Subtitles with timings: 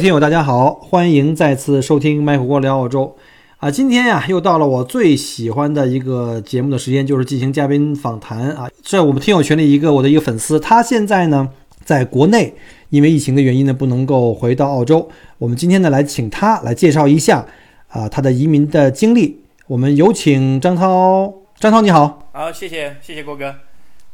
[0.00, 3.16] 听友大家好，欢迎再次收听麦火锅聊澳洲
[3.56, 3.68] 啊！
[3.68, 8.68] 今天呀，又到了我最喜欢的一个节目的时间，就是进行嘉宾访谈啊。
[8.84, 11.48] 在我们听友群里一个我的一个粉丝，他现在呢
[11.84, 12.54] 在国内，
[12.90, 15.08] 因为疫情的原因呢不能够回到澳洲。
[15.38, 17.44] 我们今天呢来请他来介绍一下
[17.88, 19.40] 啊他的移民的经历。
[19.66, 23.52] 我们有请张涛，张涛你好，好，谢谢谢谢郭哥，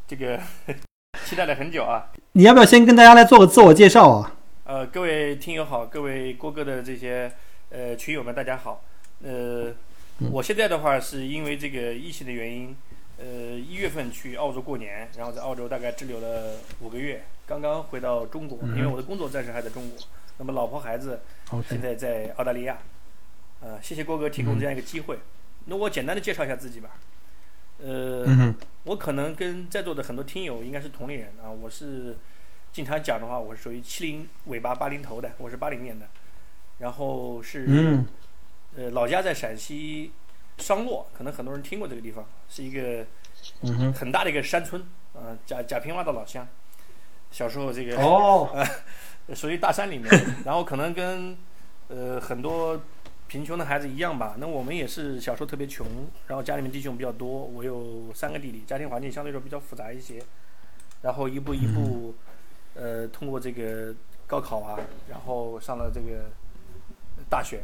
[0.09, 0.41] 这个
[1.29, 2.07] 期待了很久啊。
[2.33, 4.34] 你要不要先跟大家来做个自我介绍啊？
[4.65, 7.31] 呃，各位听友好，各位郭哥的这些
[7.69, 8.83] 呃群友们，大家好。
[9.23, 9.71] 呃，
[10.33, 12.75] 我现在的话是因为这个疫情的原因，
[13.19, 13.27] 呃，
[13.59, 19.99] 一月份去澳洲过年，然后在澳洲大概滞留了五个月，刚刚回到中国，因为我的工作暂时还在中国。
[20.39, 21.21] 那么老婆孩子
[21.69, 22.79] 现在在澳大利亚。
[23.61, 25.19] 呃，谢谢郭哥提供这样一个机会。
[25.67, 26.97] 那我简单的介绍一下自己吧。
[27.83, 28.55] 呃，
[28.85, 32.17] 我可能跟在座的很多听友应该是同龄人啊，我是。
[32.75, 36.09] 经常讲的话，我是属于七零尾巴八零头的，我是八零年的，
[36.79, 38.03] 然后是，
[38.77, 40.11] 呃，老家在陕西
[40.59, 43.07] 商洛，可能很多人听过这个地方，是一个
[43.95, 46.45] 很大的一个山村，啊，贾贾平凹的老乡，
[47.31, 48.51] 小时候这个哦，
[49.37, 50.11] 属于大山里面，
[50.45, 51.39] 然后可能跟
[51.87, 52.83] 呃很多
[53.29, 55.87] 贫穷的孩子一样吧，那我们也是小时候特别穷，
[56.27, 60.21] 然后家里面弟兄比较多，我有三个弟弟，家庭环境相对来说比较复杂一些，
[61.03, 62.13] 然后一步一步。
[62.75, 63.95] 呃，通过这个
[64.27, 66.31] 高考啊，然后上了这个
[67.29, 67.63] 大学，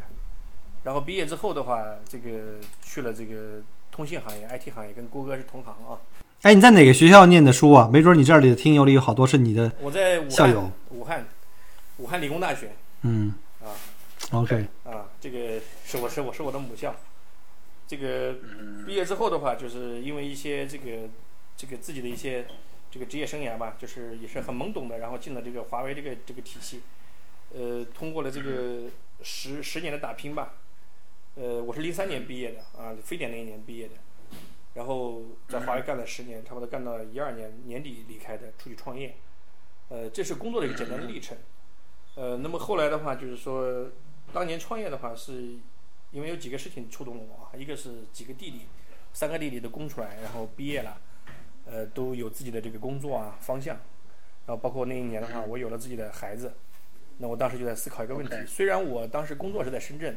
[0.84, 5.98] 然后毕业之后的话，这个去了这个通信行业、IT 行业，跟郭哥是同行啊。
[6.42, 7.90] 哎，你在哪个学校念的书啊？
[7.92, 10.70] 没准你这里的听友里有好多是你的我在校友。
[10.90, 11.26] 武汉，
[11.96, 12.70] 武汉理工大学。
[13.02, 13.34] 嗯。
[13.60, 13.74] 啊。
[14.30, 14.64] OK。
[14.84, 16.94] 啊，这个是我是我是我的母校。
[17.88, 18.36] 这个
[18.86, 21.08] 毕业之后的话，就是因为一些这个
[21.56, 22.46] 这个自己的一些。
[22.90, 26.80] 这个职业生涯吧，就是也是很懵懂的，然后进了这个华为这个这个体系，
[27.54, 28.90] 呃，通过了这个
[29.22, 30.54] 十十年的打拼吧，
[31.36, 33.94] 呃，我是零三年毕业的啊，非典那一年毕业的，
[34.74, 39.14] 然后在华为干了十年，差不多干到一二年年底离开的，出去创业，
[39.88, 41.38] 呃，这是工作的一个简单的历程，
[42.16, 43.88] 呃，那么后来的话就是说，
[44.32, 45.54] 当年创业的话是
[46.10, 48.62] 因为有几个事情触动了我，一个是几个弟弟，
[49.12, 51.00] 三个弟弟都供出来，然后毕业了。
[51.70, 53.76] 呃，都有自己的这个工作啊方向，
[54.44, 56.52] 然后包括那一年的话，我有了自己的孩子，
[57.18, 60.16] 那我当时就在思考一个问题：虽然我当时工作是在深圳，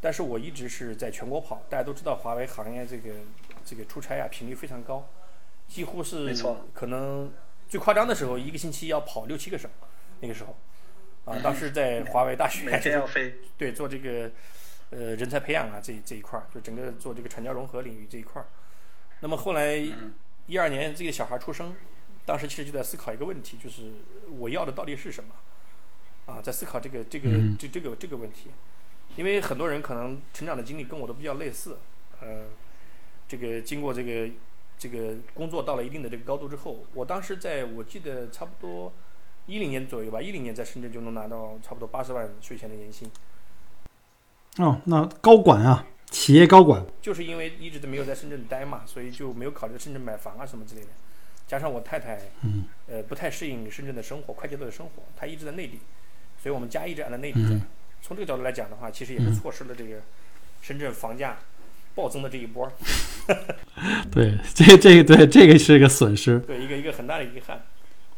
[0.00, 1.60] 但是我一直是在全国跑。
[1.68, 3.10] 大家都知道，华为行业这个
[3.64, 5.04] 这个出差啊频率非常高，
[5.66, 6.32] 几乎是
[6.72, 7.32] 可能
[7.68, 9.68] 最夸张的时候，一个星期要跑六七个省。
[10.20, 10.56] 那个时候，
[11.24, 14.30] 啊，当时在华为大学每天要飞， 对，做这个
[14.90, 18.46] 呃人才培养啊这这一块儿，就整个做这个产教融合领域这一块儿。
[19.18, 19.84] 那么后来。
[20.48, 21.74] 一二年这个小孩出生，
[22.26, 23.92] 当时其实就在思考一个问题，就是
[24.38, 25.30] 我要的到底是什么？
[26.26, 28.50] 啊，在思考这个这个这这个这个问题，
[29.16, 31.78] 因为很多人可能成长的经历跟我都比较类似，
[32.20, 32.46] 呃，
[33.28, 34.30] 这个经过这个
[34.78, 38.92] 这个工作到了一定的这个高度之后，我当时在我记得差不多
[39.46, 43.10] 一零年左右吧，一零年在深圳就能拿到差不多八十万税前的年薪。
[44.56, 45.86] 哦，那高管啊。
[46.10, 50.88] 企业高管就是因为一直都没有在深圳待嘛，所以就没有考虑深圳买房啊什么之类的。
[51.46, 55.80] 加上我太太，嗯，呃，不太适应深圳的生活，快节奏的生活，她一直在内地，
[56.42, 57.58] 所以我们家一直按在内地在。
[58.00, 60.00] 从这个角度来讲的话，其实也是错失了这个
[60.62, 61.38] 深圳房价
[61.94, 62.70] 暴增的这一波。
[64.12, 67.62] 对，这这个对这个是一个损失，对一个一个很大的遗憾。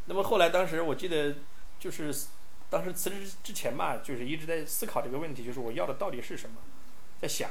[0.06, 1.36] 那么后来当时我记得
[1.78, 2.14] 就是
[2.68, 6.56] 当时辞职之前吧，就是一直在思考这个问题，就是我要的到底是什么，
[7.20, 7.48] 在想。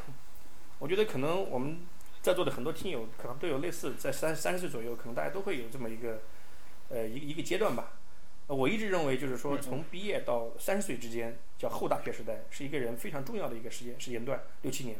[0.79, 1.81] 我觉得可能我们
[2.21, 6.21] 在座的很多听友可能都有类似，在三三十岁左右，可能大家都会有这么一个
[6.89, 7.93] 呃一个一个阶段吧。
[8.47, 14.97] 我一直认为，就是说从毕业到三十岁之间，叫后大学时代，是一个人非常重要的一个时间时间段，六七年。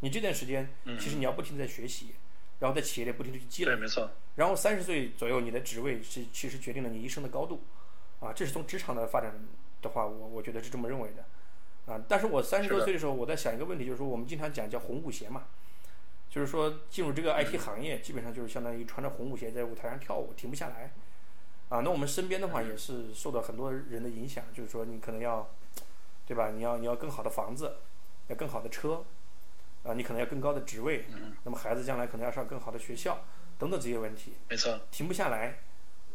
[0.00, 2.14] 你这段时间，其实你要不停的在学习，
[2.58, 3.72] 然后在企业里不停的去积累。
[3.72, 4.10] 对，没错。
[4.34, 7.62] 然后三十岁左右，你的职位是其实决定了你一生的高度。
[8.18, 9.32] 啊，这是从职场的发展
[9.80, 11.24] 的话，我我觉得是这么认为的。
[11.86, 12.00] 啊！
[12.08, 15.44] 但是我三十多岁的时候，我在想一个问题，就是说我们经常讲叫红舞鞋嘛，
[16.28, 20.92] 就是说进入这个 IT 行业，基本上就是相当于穿着红舞鞋在舞台上跳舞，停不下来。
[21.68, 25.48] 啊，那我们身边的话也是受到很多人的影响，就是说你可能要，
[26.26, 26.50] 对吧？
[26.50, 27.76] 你要你要更好的房子，
[28.26, 29.04] 要更好的车，
[29.84, 31.04] 啊，你可能要更高的职位，
[31.44, 33.24] 那么孩子将来可能要上更好的学校，
[33.56, 34.34] 等等这些问题。
[34.48, 34.80] 没错。
[34.90, 35.58] 停不下来，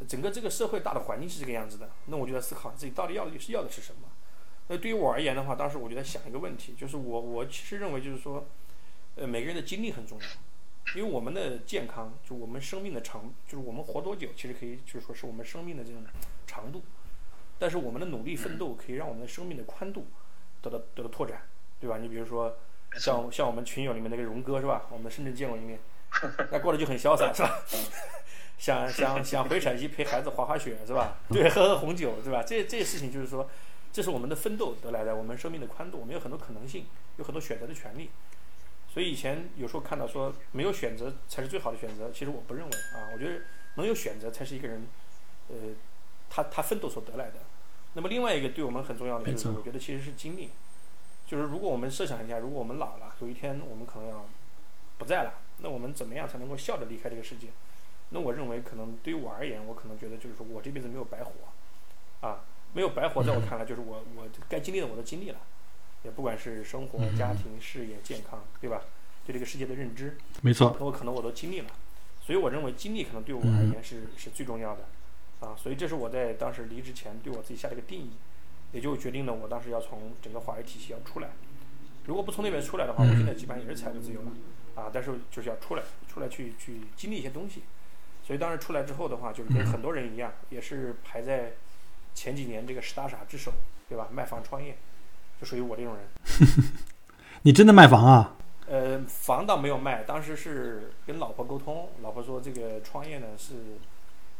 [0.08, 4.10] 整个这个社会大的环境是这个样子的，那我就在思考自己到底要的是要的是什么。
[4.68, 8.46] 那对于我而言的话，当时我就在想一个问题，就是我我其实认为就是说，
[9.16, 10.26] 呃，每个人的精力很重要，
[10.96, 16.04] 因为我们的健康，就我们生命的长，就是我们活多久，其实可以就是说是我们生命的这种
[16.48, 16.82] 长度。
[17.58, 20.08] 但是我们的努力奋斗可以让我们的生命的宽度
[20.62, 21.42] 得到得到拓展，
[21.80, 21.98] 对吧？
[22.00, 22.58] 你比如说
[22.98, 24.88] 像像我们群友里面那个荣哥是吧？
[24.90, 25.80] 我们的深圳见过一面，
[26.52, 27.62] 那过得就很潇洒是吧？
[28.58, 31.18] 想想想回陕西陪孩子滑滑雪是吧？
[31.30, 32.42] 对，喝喝红酒是吧？
[32.42, 33.48] 这这些事情就是说，
[33.96, 38.10] 这是我们的奋斗得来的，我们生命的宽度，我们有很多可能性，有很多选择的权利。
[38.94, 43.40] 所以以前有时候看到说没有选择才是最好的选择，其实我不认为啊，我觉得
[43.76, 44.86] 能有选择才是一个人，
[45.48, 45.56] 呃，
[46.30, 47.40] 他他奋斗所得来的。
[47.94, 50.50] 那么另外一个对我们很重要的就是，我觉得其实是经历，
[51.26, 54.26] 就是如果我们设想一下，如果我们老了，有一天我们可能要
[54.98, 57.48] 不在了，那我们怎么样才能够笑着离开这个世界？
[58.10, 61.32] 那我认为可能对于我而言，我可能觉得就是说我这辈子没有白活，
[62.28, 62.44] 啊，
[62.75, 65.39] 没有白活，在我看来就是我我该经历的我都经历了。
[66.04, 68.83] 也不管是生活、家庭、事业、健康，对吧？
[69.25, 70.77] 对这个世界的认知，没错。
[70.80, 71.68] 那我可能我都经历了，
[72.22, 74.86] 所以我认为经历可能对我而言是是最重要的，
[75.39, 78.12] 啊，所以这是我在当时离职前对我自己下的一个定义，
[78.72, 81.30] 也就决定了我当时要从整个华为体系要出来。
[82.06, 84.31] 如果不从那边出来的话，我现在基本上也是财务自由了，
[84.75, 87.63] 啊，但是就是要出来，出来去去经历一些东西。
[88.24, 91.54] 所以当时出来之后的话，就是跟很多人一样，也是排在
[92.16, 93.54] 前几年这个十大傻之首，
[93.88, 94.08] 对吧？
[94.12, 94.76] 卖房创业。
[95.38, 96.08] 就属于我这种人，
[97.44, 98.38] 你真的卖房啊？
[98.68, 103.54] 呃，房倒没有卖，当时是跟老婆沟通，老婆说这个创业呢是，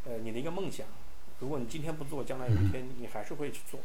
[0.06, 0.88] 呃，你的一个梦想，
[1.40, 3.82] 如果你今天不做，将来有一天你还是会去做，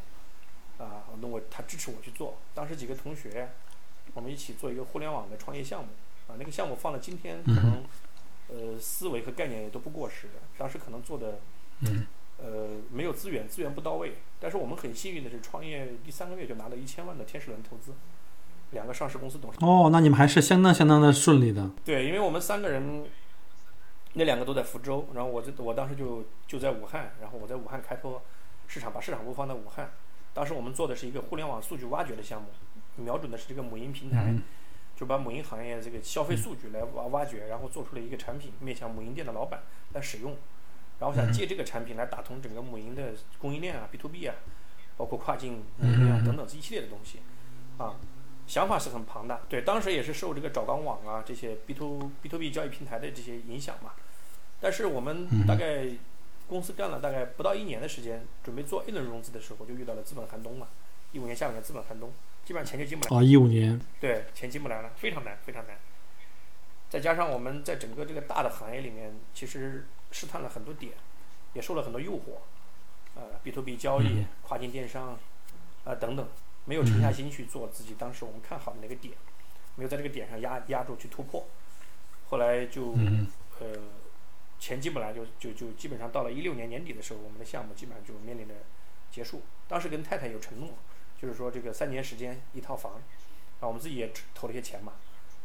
[0.79, 2.39] 啊，那我他支持我去做。
[2.55, 3.51] 当时几个同学，
[4.15, 5.89] 我们一起做一个互联网的创业项目，
[6.29, 7.85] 啊，那个项目放到今天可能，
[8.47, 11.41] 呃，思维和概念也都不过时，当时可能做的。
[12.43, 14.17] 呃，没有资源，资源不到位。
[14.39, 17.93] 但是我们很幸运的是，创业第三个月就拿了一千万的天使轮投资，
[18.71, 19.59] 两个上市公司董事。
[19.61, 21.71] 哦，那你们还是相当相当的顺利的。
[21.85, 23.05] 对，因为我们三个人，
[24.15, 28.23] 那两个都在福州，然后我这我当时就就在武汉，然后我在武汉开拓
[28.67, 29.91] 市场，把市场部放在武汉。
[30.33, 32.49] 当时我们做的是一个互联网数据挖掘的项目，
[32.97, 34.35] 瞄准的是这个母婴平台，
[34.97, 39.63] 就把母婴行业这个消费数据来挖挖掘，然后做出了一个产品，面向母婴店的老板
[39.93, 40.35] 来使用。
[41.00, 44.35] 然后想借这个产品来打通整个母婴的供应链啊，B to B 啊，
[44.99, 47.20] 包括跨境母婴啊等等这一系列的东西，
[47.79, 47.97] 啊，
[48.47, 49.41] 想法是很庞大。
[49.49, 53.93] 对，当时也是受这个找钢网啊这些 B to B to B 交易平台的这些影响嘛。
[54.61, 55.87] 但是我们大概
[56.47, 60.69] 公司干了大概不到一年的时间，准备做 A 轮融资的时候，就遇到了资本寒冬嘛。
[61.12, 62.12] 一五年下半年资本寒冬，
[62.44, 63.19] 基本上钱就进不来。
[63.19, 63.81] 啊，一五年。
[63.99, 65.79] 对，钱进不来了，非常难，非常难。
[66.91, 69.87] 再加上我们在整个这个大的行业里面，其实。
[70.11, 70.93] 试探了很多点，
[71.53, 72.39] 也受了很多诱惑，
[73.15, 75.19] 呃，B to B 交易、跨境电商，
[75.85, 76.27] 啊等等，
[76.65, 79.15] 没有沉下心去做自己当时我们看好的那个点，
[79.77, 81.47] 没有在这个点上压压住去突破，
[82.29, 82.93] 后来就
[83.61, 83.67] 呃
[84.59, 88.55] 钱进不来，就就就基本上到了一六年年底的时候，我们的项目基本上就面临着
[89.11, 89.43] 结束。
[89.69, 90.71] 当时跟太太有承诺，
[91.21, 92.95] 就是说这个三年时间一套房，
[93.61, 94.93] 啊，我们自己也投了些钱嘛，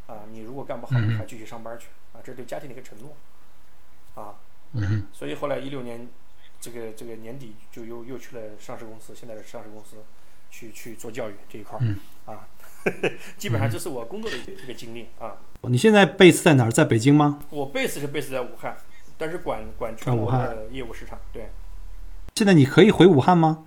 [0.08, 3.16] 啊，你如果干不好，还继续上班去，啊，这是对家庭的一个承诺，
[4.16, 4.36] 啊。
[4.74, 6.08] 嗯，所以后来一六年，
[6.60, 9.98] 这个这个年底就又又去了上市公司，现在的上市公司，
[10.52, 12.48] 去去做教育这一块儿，啊，
[13.38, 15.38] 基本上这是我工作的一个经历啊。
[15.62, 16.72] 你现在 base 在哪儿？
[16.72, 17.40] 在北京吗？
[17.50, 18.78] 我 base 是 base 在武汉，
[19.18, 21.20] 但是管管全国的业务市场。
[21.32, 21.50] 对。
[22.36, 23.66] 现在你可以回武汉吗？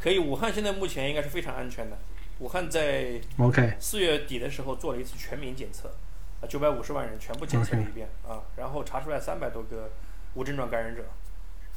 [0.00, 1.96] 可以，武汉现在目前应该是非常安全的。
[2.40, 5.94] 武汉在 OK 四月底的时候做了一次全民检测，
[6.40, 9.90] 啊，九百五十万人全部检测了一遍啊，然后查出来三百多个。
[10.34, 11.04] 无症状感染者，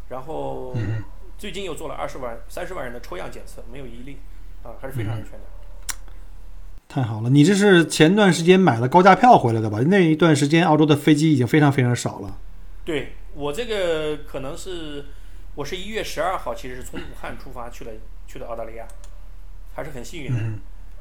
[0.10, 0.76] 然后
[1.38, 4.18] 最近又做了二十万、三十万人的抽样检测，没有一例，
[4.64, 5.40] 啊，还是非常安全的。
[6.88, 9.80] 太好了，你这是前段时间买了高价票回来的吧？
[9.88, 12.38] 那一段时间澳洲的飞机已经非常非常少了。
[12.86, 15.06] 对我这个可能是，
[15.56, 17.92] 我是一月十二号，其实是从武汉出发去了
[18.28, 18.88] 去的澳大利亚，
[19.74, 20.40] 还是很幸运的。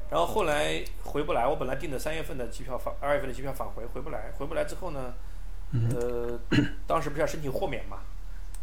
[0.09, 5.13] 然后后来回不来，我本来订的三月份的机票返，二月份的机票返回回不来，回不来之后呢？
[5.73, 6.39] 呃，
[6.87, 7.97] 当时不是要申请豁免嘛？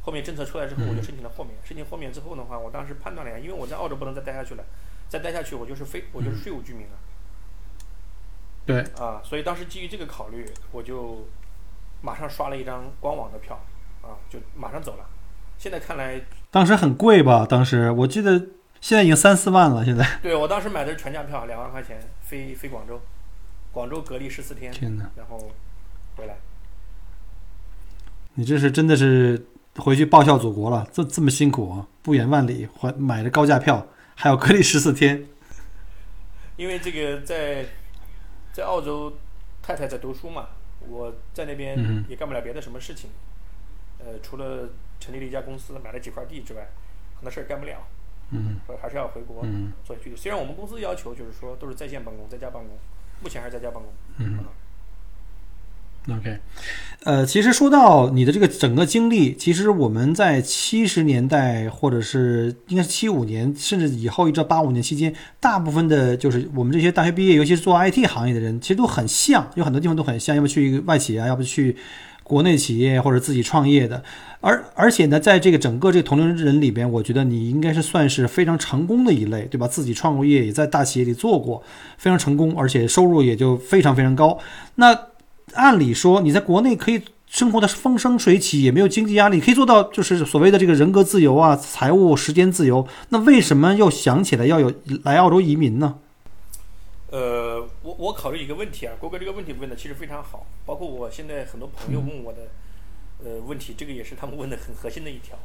[0.02, 1.54] 后面政策出来之后，我就申请了豁免。
[1.62, 4.64] 申请豁免之后的话，我当时判断了，因为我在澳洲不能再待下去了，
[5.08, 6.92] 再待下去我就是非我就是税务居民了。
[8.64, 8.80] 对。
[8.98, 11.28] 啊，所以当时基于这个考虑，我就
[12.00, 13.60] 马上刷了一张官网的票，
[14.00, 15.04] 啊，就马上走了。
[15.58, 16.18] 现在看来，
[16.50, 17.44] 当时很贵吧？
[17.44, 18.38] 当时我记得
[18.80, 19.84] 现在已经三四万了。
[19.84, 20.18] 现在。
[20.22, 22.98] 对我当时买的是全价票，两万块钱飞飞广州，
[23.70, 25.50] 广州隔离十四天，天然后
[26.16, 26.36] 回来。
[28.40, 35.26] 你这是真的是回去报效祖国了，这这么辛苦啊，不远万里还买着高价票，还要隔离十四天。
[36.56, 37.66] 因为这个在
[38.50, 39.12] 在澳洲，
[39.60, 40.48] 太太在读书嘛，
[40.88, 43.10] 我在那边也干不了别的什么事情，
[43.98, 46.66] 呃，除了成立了一家公司，买了几块地之外，
[47.16, 47.76] 很多事儿干不了，
[48.30, 50.16] 嗯还是要回国嗯做具体。
[50.16, 52.70] 虽然我们公司要求就是说都是在线办公，在家办公，
[53.22, 53.92] 目前还是在家办公。
[54.16, 54.48] 嗯啊
[56.08, 56.38] ，OK，
[57.04, 71.76] 呃，其实说到你的这个整个经历，其实我们在七十年代或者是应该是七五年，甚至以后一直到八五年期间，大部分的就是我们这些大学毕业，尤其是做 IT 行业的人，其实都很像，有很多地方都很像，要么去一个外企啊，要不去
[72.22, 74.02] 国内企业或者自己创业的。
[74.42, 79.68] 而而且呢，在这个整个这个同龄人里边，我觉得你应该是算是非常成功的一类，对吧？
[79.68, 81.62] 自己创过业，也在大企业里做过，
[81.98, 84.38] 非常成功，而且收入也就非常非常高。
[84.76, 84.98] 那
[85.54, 92.86] 按理说，你在国内可以生活的风生水起，也没有经济压力，可以做到就是所谓的这个人格自由啊、财务、时间自由。
[93.10, 94.72] 那为什么又想起来要有
[95.04, 95.98] 来澳洲移民呢？
[97.10, 102.42] 呃，我我考虑一个问题啊，郭哥这个问题问的其实非常好，包括我现在很多朋友问我的
[103.24, 105.36] 呃问题，这个也是他们问的很核心的一条。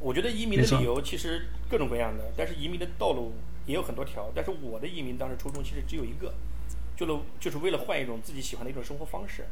[0.00, 3.32] 我觉得移民的理由其实各种各样的，但是移民的道路
[3.66, 4.30] 也有很多条。
[4.34, 6.34] 但是我的移民当时初衷其实只有一个，
[6.96, 9.44] 就了就是为了换一种自己喜欢的一种生活方式，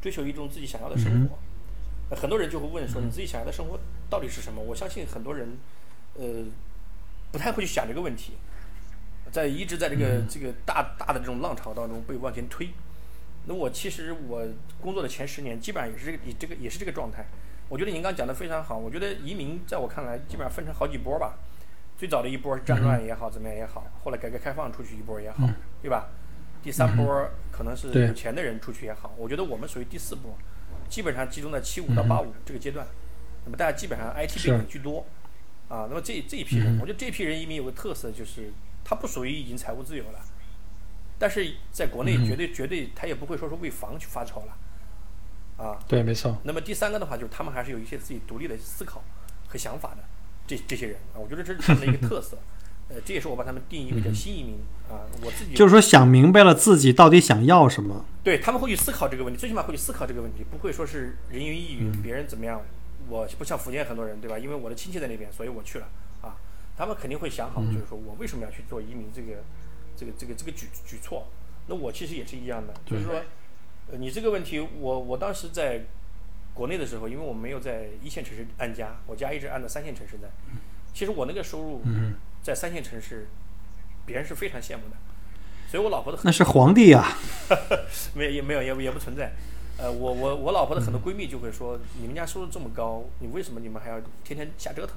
[0.00, 1.38] 追求一种自己想要的生活。
[2.08, 3.78] 呃很多人就会问说，你自己想要的生活
[4.08, 4.62] 到底是什么？
[4.62, 5.58] 我相信很多人
[6.14, 6.44] 呃
[7.30, 8.34] 不太会去想这个问题。
[9.30, 12.68] 在一直在这个这个大大的这种浪潮当中被往前推。
[13.46, 14.46] 那我其实我
[14.80, 17.24] 工作的前十年，基本上也是这个也这个也是这个状态。
[17.68, 18.76] 我觉得您刚讲的非常好。
[18.76, 21.38] 我觉得移民在我看来，基本上分成好几波吧。
[21.96, 25.48] 最早的一波是战乱也好，怎么样也好，后来改革开放出去一波也好，
[25.80, 26.10] 对吧？
[26.62, 29.14] 第三波可能是有钱的人出去也好。
[29.16, 30.36] 我觉得我们属于第四波，
[30.88, 32.86] 基本上集中在七五到八五这个阶段。
[33.44, 35.04] 那么大家基本上 IT 背景居多
[35.68, 35.86] 啊。
[35.88, 38.52] 那么这这一批人，我觉得这批人移民有个特色就是。
[38.84, 40.18] 他不属于已经财务自由了，
[41.16, 46.36] 但是在国内绝对绝对他也不会说是为房去发愁了，啊，对，没错。
[46.42, 49.00] 那么第三个的话，就是他们还是有一些自己独立的思考
[49.46, 50.02] 和想法的，
[50.48, 52.36] 这这些人啊，我觉得这是他们的一个特色，
[52.92, 54.56] 呃，这也是我把他们定义为叫新移民
[54.90, 58.04] 啊，我自己就是说想明白了自己到底想要什么。
[58.22, 62.60] 对他们会去思考这个问题，最起码会去思考这个问题，不会说是人云亦云，别人怎么样，
[63.08, 64.38] 我不像福建很多人对吧？
[64.38, 65.88] 因为我的亲戚在那边，所以我去了
[66.20, 66.36] 啊。
[66.76, 69.42] 他们肯定会想好，就是说我为什么要去做移民这个、
[69.96, 71.26] 这个、这个、这个举举措。
[71.66, 73.14] 那我其实也是一样的，就是说，
[73.90, 75.84] 呃，你这个问题，我我当时在
[76.54, 80.28] 国内的时候，因为我没有在一线城市安家，我家一直安在三线城市在。
[80.92, 81.82] 其实我那个收入
[82.42, 83.28] 在三线城市，
[84.04, 84.96] 别人是非常羡慕的，
[85.68, 87.16] 所以我老婆的那是皇帝啊，
[88.14, 89.32] 没也没有也也不存在。
[89.78, 94.96] 呃，我我我老婆的很多闺蜜就会说，你们家收入这么高，你为什么你们还要天天瞎折腾？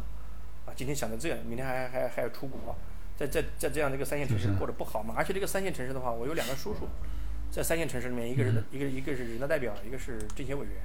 [0.65, 2.75] 啊，今天想着这样，明天还还还要出国，
[3.15, 5.13] 在在在这样的一个三线城市过得不好嘛？
[5.17, 6.87] 而且这个三线城市的话，我有两个叔叔，
[7.51, 10.75] 在三线城市里面，一个人的一个一个是人大代表，一个是政协委员。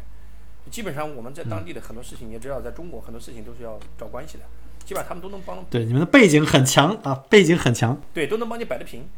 [0.71, 4.45] 基本上我们在当地的很多事情，你也知道，在中国很多事情都是要找关系的，
[4.91, 5.65] 基本上他们都能帮。
[5.71, 7.97] 对，你们的背景很强啊，背景很强。
[8.13, 9.09] 对，都能帮你摆得平，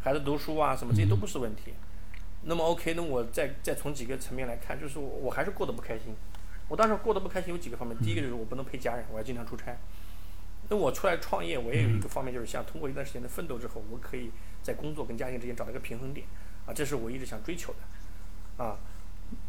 [0.00, 1.74] 孩子读书啊什么这些都不是问题。
[2.44, 6.16] 那么 OK，那我再再从几个层面来看，就是我我还是过得不开心。
[6.66, 9.76] 我当时过得不开心有几个方面，第一个就是我不能陪家人，我要经常出差。
[10.70, 14.30] 那我出来创业，我也有一个方面，就是想通过一段时间的奋斗之后，我可以
[14.62, 16.26] 在工作跟家庭之间找到一个平衡点，
[16.64, 18.78] 啊，这是我一直想追求的，啊，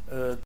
[0.10, 0.38] 呃，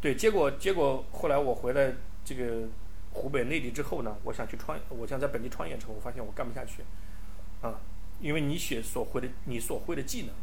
[0.00, 1.92] 对，结果结果后来我回来
[2.24, 2.68] 这个
[3.12, 6.82] 湖北内地之后呢，我想去创，我想在本地创业之后，我发现我干不下去，
[7.60, 7.80] 啊，
[8.20, 10.34] 因为你学所会的你所会的技能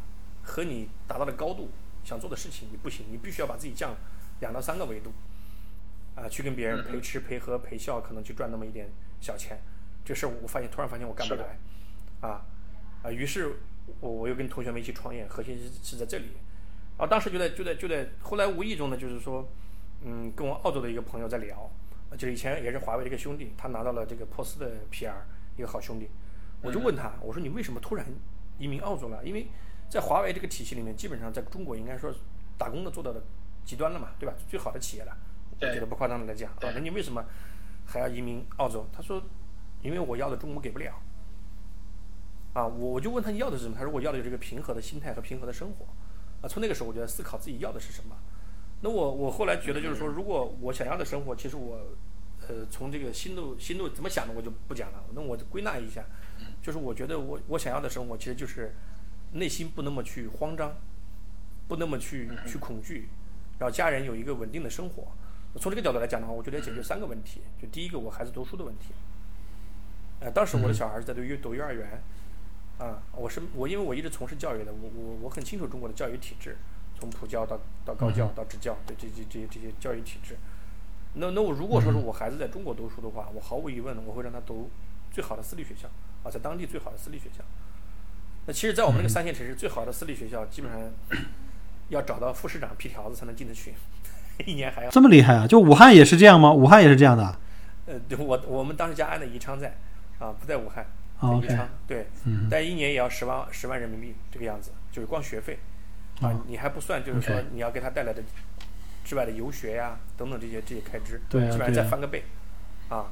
[0.44, 1.70] 和你达到的高度，
[2.04, 3.96] 想做的事情你不行，你必须要把自己降
[4.40, 5.12] 两到三个维度。
[6.16, 8.90] 啊，去跟别人陪吃陪喝陪笑，可能去赚那么一点
[9.22, 9.58] 小钱，
[10.04, 11.58] 这事儿我发现突然发现我干不来，
[12.20, 12.46] 啊
[13.02, 13.56] 啊，于是
[14.02, 16.32] 我我又跟同学们一起创业，核心是是在这里，
[16.98, 19.48] 啊，当时就在就在就在后来无意中呢，就是说，
[20.04, 21.72] 嗯，跟我澳洲的一个朋友在聊，
[22.18, 25.14] 就是以前也是华为的一个兄弟，他拿到了这个珀斯的 PR，
[25.56, 26.10] 一个好兄弟，
[26.62, 28.06] 我就问他，我说你为什么突然
[28.58, 29.24] 移民澳洲了？
[29.24, 29.48] 因为
[29.90, 32.14] 在华为这个体系里面，基本上在中国应该说
[32.58, 33.22] 打工的做到的
[33.64, 34.36] 极端了嘛，对吧？
[34.48, 35.16] 最好的企业了。
[35.62, 37.24] 我觉得不夸张的来讲，啊，那你为什么
[37.86, 38.88] 还要移民澳洲？
[38.94, 39.22] 他说，
[39.82, 40.94] 因为我要的中国给不了。
[42.54, 43.76] 啊，我我就问他你要的是什么？
[43.78, 45.86] 他说我要的就是这个平和的心态和平和的生活。
[46.42, 48.16] 啊，从那个时候我就在思考自己要的是什么。
[48.82, 51.80] 那我我后来觉得就是说，如果我想要的生活，其实我
[52.48, 55.04] 呃从这个心路心路怎么想的我就不讲了。
[55.14, 56.04] 那我归纳一下，
[56.62, 58.74] 就是我觉得我我想要的生活其实就是
[59.34, 60.76] 内心不那么去慌张，
[61.68, 63.10] 不那么去去恐惧，
[63.60, 65.08] 然后家人有一个稳定的生活。
[65.60, 67.42] 从这个角度来讲的话，我觉得要解决三个问题。
[67.62, 68.94] 就第一个，我孩子读书的问题。
[70.20, 72.02] 呃，当时我的小孩是在读幼读幼儿园，
[72.78, 76.56] 啊，我是我因为我一直从事教育的，我我我很清楚中国的教育体制，
[77.00, 80.36] 从普教到到高教到职教的这这这些这些教育体制。
[81.14, 84.70] 那那我如果说是我孩子在中国读书的话，我毫无疑问我会让他读
[85.12, 85.88] 最好的私立学校
[86.24, 87.44] 啊，在当地最好的私立学校。
[88.46, 90.80] 那其实，在我们那个三线城市，最好的私立学校基本上
[91.90, 93.74] 要找到副市长批条子才能进得去，
[94.46, 95.48] 一年还要这么厉害啊！
[95.48, 96.52] 就武汉也是这样吗？
[96.52, 97.40] 武汉也是这样的？
[97.88, 99.78] 呃，对我我们当时家安的宜昌在
[100.20, 100.86] 啊，不在武汉，
[101.20, 105.58] 在宜昌对，嗯但一年也要十万十万人民币这个样子，就是光学费
[106.22, 108.22] 啊哦，你还不算就是说你要给他带来的
[109.06, 112.24] 之外的游学呀等等这些这些开支，对啊基本上再翻个倍
[112.90, 113.06] 啊。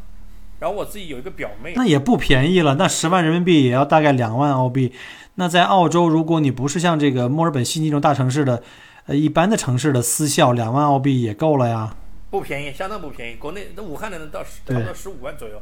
[0.60, 4.92] 然后我自己有一个表妹，那也不便宜了，那十万人民币也要大概两万澳币。
[5.36, 8.63] 那在澳洲，如果你不是像这个墨尔本、悉尼这种大城市的，
[9.06, 11.96] 呃，一般的城市的私校，两万澳币也够了呀。
[12.32, 13.36] 不便宜，相当不便宜。
[13.36, 15.62] 国内那武汉的能到十差不多十五万左右，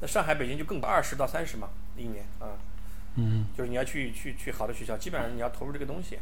[0.00, 2.58] 那上海、北京就更二十到三十嘛一年啊。
[3.14, 6.18] 嗯就是你要去去去好的学校，基本上你要投入这个东西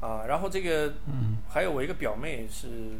[0.00, 0.24] 啊。
[0.26, 1.38] 然后这个嗯。
[1.48, 2.98] 还有我一个表妹是，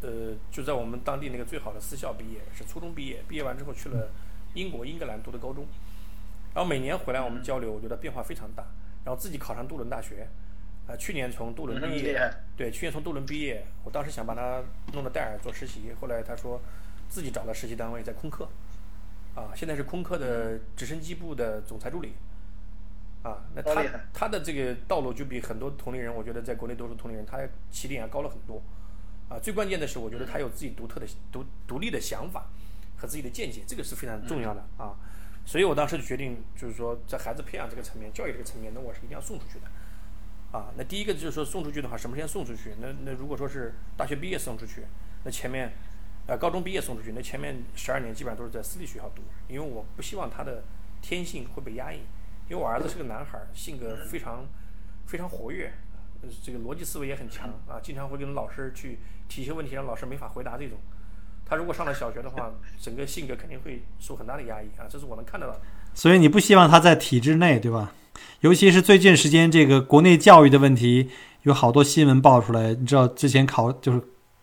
[0.00, 4.10] 呃，就在我们当地那个最好的私校毕业，是初中毕业，毕业完之后去了
[4.52, 5.66] 英国英格兰读的高中，
[6.54, 8.64] 然后每年回来我们交流，我觉得变化非常大。
[9.04, 10.28] 然后自己考上杜伦大学，
[10.86, 16.60] 啊、去年从杜伦毕业，对，去年从杜伦毕业，我当时想把他弄到戴尔做实习，后来他说
[17.08, 18.48] 自己找了实习单位在空客，
[19.34, 22.12] 啊，现在是空客的直升机部的总裁助理，
[23.24, 27.40] 啊，那他他的这个道路就比很多同龄人，我觉得在国内多数同龄人，他
[27.70, 28.62] 起点要高了很多，
[29.28, 32.46] 啊，最关键的是，我觉得他有自己独特的独独立的想法
[32.96, 34.94] 和自己的见解，这个是非常重要的啊。
[35.46, 39.66] 所以我当时就决定，就是说在孩子培养这个层面、教育这个层面，那我是一定要送出去的。
[40.56, 42.74] 啊，那第一个就是说送出去的话，什么时间送出去？
[42.80, 44.84] 那那如果说是大学毕业送出去，
[45.24, 45.72] 那前面，
[46.26, 50.62] 呃，高中毕业送出去，那前面十二年基本上都是在私立学校读，因为我不希望他的
[51.02, 51.98] 天性会被压抑，
[52.48, 54.46] 因为我儿子是个男孩儿，性格非常
[55.06, 55.72] 非常活跃，
[56.42, 58.98] 这个逻辑思维也很强啊，经常会跟老师去
[59.28, 60.78] 提一些问题，让老师没法回答这种。
[61.46, 65.60] 他如果上了小学的话，整个性格肯定会受很大的压抑啊，这是我能看得到的。
[65.92, 67.92] 所以你不希望他在体制内，对吧？
[68.40, 71.10] 尤其是最近时间，这个国内教育的问题
[71.42, 72.74] 有好多新闻爆出来。
[72.74, 74.00] 你知道之前考就是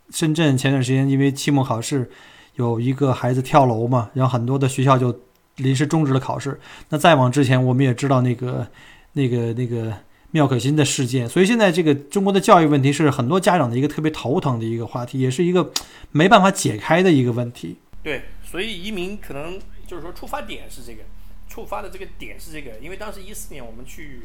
[0.09, 2.09] 深圳前段时间因为期末考试
[2.55, 5.17] 有一个孩子跳楼嘛，然后很多的学校就
[5.57, 6.59] 临时终止了考试。
[6.89, 8.67] 那再往之前，我们也知道那个
[9.13, 9.93] 那个那个
[10.31, 11.27] 妙可欣的事件。
[11.27, 15.71] 所以现在这个中国的教育问题是很多家长的一个特别头疼的一个话题，也是一个
[16.11, 17.77] 没办法解开的一个问题。
[18.03, 21.03] 对，所以移民可能就是说出发点是这个，
[21.47, 24.21] 触发的这个点是这个，因为当时一四年我们去，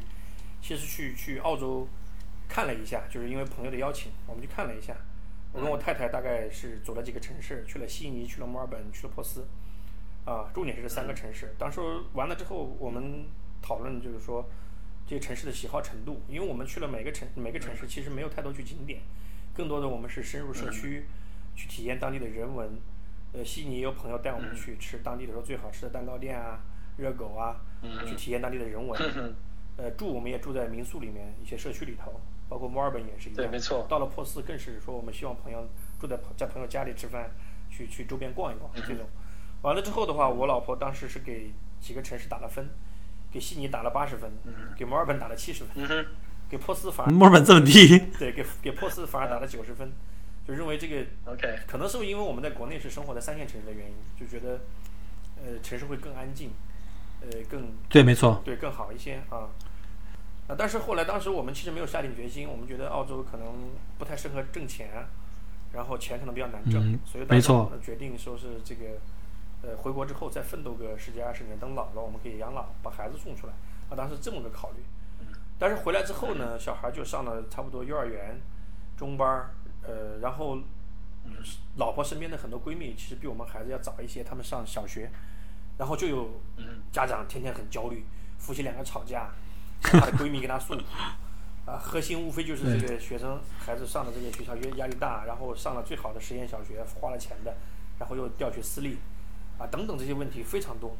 [0.62, 1.86] 其实去去澳洲
[2.48, 4.94] 看了一下，就是因为朋友的邀请，我们去看了一下。
[5.52, 9.46] 我跟我太太大概是走了几个城市，去了悉尼，去了墨尔本，去了珀斯，
[10.26, 11.54] 啊，重点是这三个城市。
[11.56, 11.80] 当时
[12.12, 13.24] 完了之后，我们
[13.62, 14.44] 讨论就是说
[15.06, 19.00] 这个城市的喜好程度，因为我们去了每个城每个城市，其实没有太多去景点，
[19.54, 21.06] 更多的我们是深入社区，
[21.54, 22.78] 去体验当地的人文。
[23.32, 26.60] 呃，悉尼也有朋友带我们去吃当地的时候最好吃的蛋糕店啊、
[26.96, 27.60] 热狗啊，
[28.06, 29.00] 去体验当地的人文。
[29.76, 33.36] 呃，住我们也住在民宿里面，一些社区里头，包括墨尔本也是一样。
[33.36, 35.68] 对没错到了珀斯更是说，我们希望朋友
[36.00, 37.30] 住在在朋友家里吃饭，
[37.70, 39.06] 去去周边逛一逛这种。
[39.62, 42.68] 完了之后的话，我老婆当时是给几个城市打了分，
[43.30, 44.30] 给悉尼打了八十分，
[44.76, 46.06] 给墨尔本打了七十分，
[46.48, 49.92] 给珀斯反而墨尔本这么低，对给给珀斯反而打了九十分，
[50.46, 54.60] 就认为这个 OK，可能是因为我们在国内是生活在三线城市的原因，就觉得
[55.36, 56.50] 呃城市会更安静，
[57.20, 58.40] 呃更对，没错。
[58.44, 59.48] 对更好一些啊。
[60.46, 64.88] 啊，但是后来当时我们其实没有下定决心，我们觉得澳洲可能不太适合挣钱，
[65.72, 69.00] 然后钱可能比较难挣，嗯所以当时没错决定说是这个
[69.66, 73.52] 呃回国之后再奋斗个十几二十年，等老了我们可以养老，把孩子送出来。
[73.88, 74.82] 啊，当时这么个考虑。
[75.58, 78.40] 但是回来之后呢，小孩就上了差不多幼儿园、
[78.96, 79.50] 中班儿，
[79.82, 80.58] 呃，然后
[81.76, 85.10] 老婆身边的很多闺蜜其实比我们孩子要早一些，他们上小学，
[85.78, 86.40] 然后就有
[86.92, 88.04] 家长天天很焦虑，
[88.38, 89.30] 夫妻两个吵架，
[89.80, 90.82] 她的闺蜜跟她诉苦，
[91.64, 97.56] 啊，核心无非就是这个学生孩子上的这个学校压压力大，然后上了最好的实验小学，花了钱的，
[97.98, 98.98] 然后又调去私立，
[99.58, 100.94] 啊，等等这些问题非常多，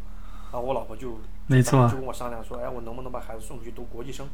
[0.51, 4.27] 啊，我老婆就没错就跟我商量说，哎，我能不能把孩子送出去读国际生？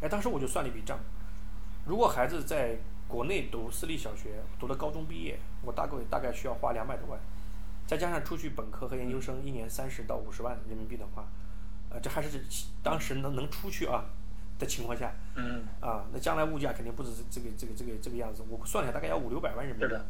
[0.00, 0.98] 哎，当时我就算了一笔账，
[1.84, 7.20] 如果孩子在国内读私立小学，读了高中毕业，我大概大概需要花两百多万，
[7.86, 11.26] 再加上出去本科和研究生一年三十到五十万人民币的话，
[11.90, 12.42] 呃，这还是
[12.82, 14.06] 当时能能出去啊
[14.58, 20.06] 的情况下，嗯，啊，那将来物价肯定不止这个这个这个这个样子，我算下来大概要五六百万人民币是的，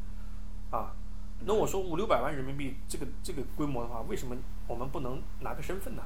[0.71, 0.95] 啊。
[1.45, 6.03] 那我说五六百万人民币这个这个规模的话，为什么我们不能拿个身份呢？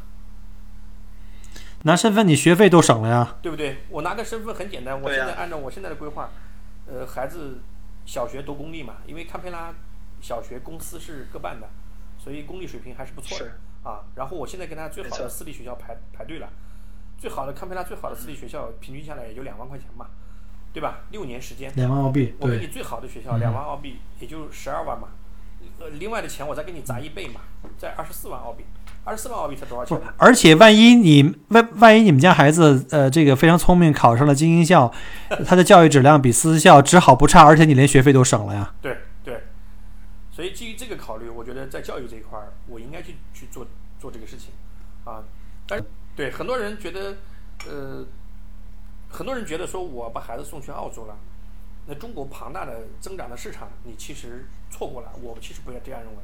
[1.82, 3.36] 拿身份你学费都省了呀。
[3.42, 3.78] 对不对？
[3.90, 6.30] 我拿个身份很简单，我现在按照我现在的规划，
[6.86, 7.60] 呃，孩子
[8.04, 9.74] 小学读公立嘛，因为堪培拉
[10.20, 11.68] 小学公司是各半的，
[12.18, 16.48] 所以公立水平还是不错的啊，然后我现在跟他最好的私立学校排排队了，
[17.18, 20.06] 最好的堪培拉最好的私立学校平均下来也就两万块钱嘛，
[20.72, 21.00] 对吧？
[21.10, 25.08] 六年时间，两万澳币，我给你最好的学校两万澳币，也就十二万嘛，
[25.78, 27.40] 呃，另外的钱我再给你砸一倍嘛，
[27.76, 28.64] 在二十四万澳币，
[29.04, 30.12] 二十四万澳币才多少钱呢？
[30.16, 34.90] 而且万一你万万一你们家孩子呃这个非常聪明，考上了精英校，
[35.46, 38.74] 他的教育质量比私校只好不差，而且你连学费都省了呀。
[38.80, 39.42] 对对，
[40.32, 43.66] 所以基于这个考虑，我觉得在教育这一块儿，我应该去去做
[43.98, 44.50] 做这个事情，
[45.04, 45.22] 啊，
[45.66, 45.84] 但是
[46.14, 47.16] 对很多人觉得，
[47.68, 48.04] 呃，
[49.10, 51.14] 很多人觉得说我把孩子送去澳洲了，
[51.86, 55.10] 那中国庞大的增长的市场，你其实错过了。
[55.22, 56.18] 我其实不要这样认为，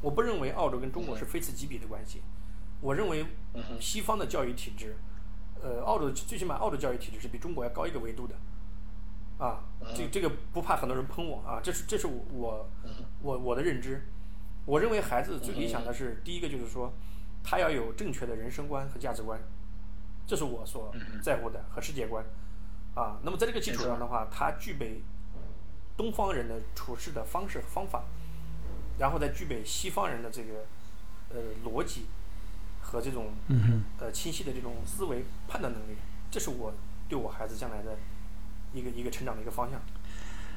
[0.00, 2.22] 我不认为澳洲跟中国是非此即彼的关系，
[2.80, 3.26] 我认为
[3.80, 4.96] 西方的教育体制，
[5.62, 8.34] 呃，澳洲最起码澳洲教育体制是比中国要高一个维度的。
[9.38, 12.70] 啊，这这个不怕很多人喷我啊，这是这是我我
[13.22, 14.06] 我我的认知。
[14.64, 16.92] 我认为孩子最理想的是第一个就是说，
[17.42, 19.40] 他要有正确的人生观和价值观，
[20.26, 22.24] 这是我所在乎的和世界观。
[22.94, 25.02] 啊，那么在这个基础上的话，他具备
[26.02, 28.02] 东方人的处事的方式和方法，
[28.98, 30.64] 然后再具备西方人的这个
[31.30, 32.06] 呃逻辑
[32.80, 33.26] 和这种
[34.00, 35.96] 呃清晰的这种思维判断能力，
[36.28, 36.74] 这是我
[37.08, 37.96] 对我孩子将来的
[38.74, 39.78] 一个一个成长的一个方向。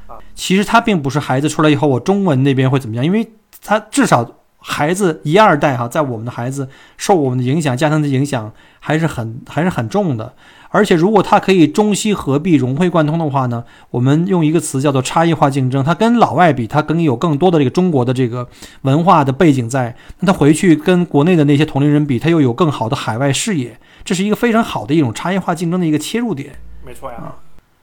[0.08, 10.34] 啊其实他并不是孩子出来以后，我中文那边会怎么样，因为他至少孩子一二代哈，在我们的孩子受我们的影响，家庭的影响还是很还是很重的。
[10.70, 15.84] 而且如果他可以中西合璧、融会贯通的话呢，我们用一个词叫做差异化竞争。
[15.84, 18.50] 他跟老外比，他更有更多的这个中国的这个
[18.82, 26.56] 文化的背景在，那他回去跟国内的那些同龄人比，他又有更好的海外视野，这是一个非常好的一种差异化竞争的一个切入点。
[26.84, 27.36] 没错呀。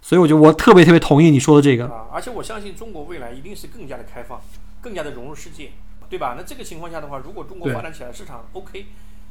[0.03, 1.87] 所以我觉得我特别特别同意你说的这个。
[1.87, 4.41] 啊，而且我相信中国未来一定是更加的开放，
[4.81, 5.71] 更加的融入世界，
[6.13, 6.35] 对吧？
[6.37, 8.85] 那这个情况下的话，如果中国发展起来，市场 OK，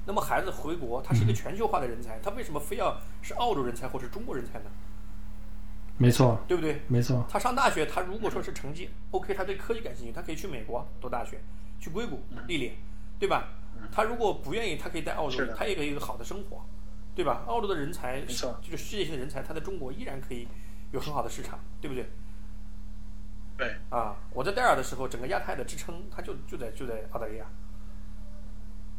[0.07, 4.65] 那么孩子回国，他是一个全球化的人才，他为什么非要是澳洲人才或是中国人才呢？
[5.99, 6.81] 没错，对不对？
[6.87, 11.39] 没错，他上大学，他如果说是成绩 OK，他对科技感兴趣，他可以去美国读大学，
[11.79, 12.73] 去硅谷历练，
[13.19, 13.49] 对吧？
[13.91, 16.65] 他如果不愿意，他可以在澳洲，他也可以有一个好的生活，
[17.13, 17.43] 对吧？
[17.45, 20.47] 澳洲的人才，没错就是世界性的人才，他在中国依然可以
[20.91, 22.09] 有很好的市场，对不对？
[23.57, 27.45] 对，啊，我在戴尔的时候，整个亚太的支撑，它就就在就在澳大利亚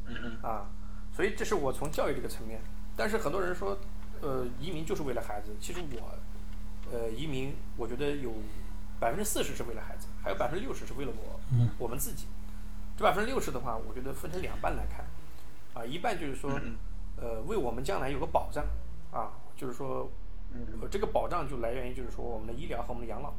[0.07, 0.67] 嗯哼，啊，
[1.12, 2.61] 所以这是我从教育这个层面。
[2.95, 3.77] 但是很多人说，
[4.21, 5.57] 呃，移民就是为了孩子。
[5.61, 6.12] 其实我，
[6.93, 8.33] 呃，移民我觉得有
[9.01, 11.41] 百分之四十是为了孩子，还有百分之六十是为了我、
[11.79, 12.27] 我们自己。
[12.97, 15.05] 这百分之六十的话，我觉得分成两半来看，
[15.75, 16.53] 啊，一半就是说，
[17.17, 18.65] 呃，为我们将来有个保障，
[19.11, 20.11] 啊，就是说，
[20.53, 23.33] 呃，这个保障就来源于就是说我们的医疗和我们的养老。